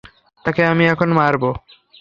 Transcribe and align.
তাকে 0.45 0.61
আমি 0.65 0.83
এখন 0.87 1.09
মারবো? 1.13 1.49